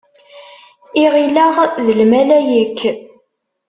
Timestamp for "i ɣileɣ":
1.03-1.55